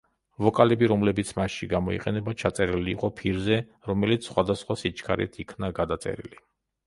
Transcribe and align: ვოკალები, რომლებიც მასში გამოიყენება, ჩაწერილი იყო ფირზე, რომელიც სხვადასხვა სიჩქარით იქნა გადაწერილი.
ვოკალები, 0.43 0.85
რომლებიც 0.91 1.33
მასში 1.39 1.67
გამოიყენება, 1.73 2.33
ჩაწერილი 2.43 2.91
იყო 2.97 3.11
ფირზე, 3.19 3.59
რომელიც 3.91 4.29
სხვადასხვა 4.31 4.79
სიჩქარით 4.85 5.41
იქნა 5.47 5.71
გადაწერილი. 5.81 6.43